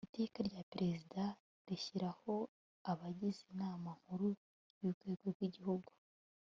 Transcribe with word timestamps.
iteka 0.07 0.37
rya 0.47 0.61
perezida 0.71 1.21
rishyiraho 1.67 2.33
abagize 2.91 3.41
inama 3.53 3.89
nkuru 4.01 4.29
y 4.79 4.83
urwego 4.89 5.23
rw 5.33 5.41
igihugu 5.49 5.91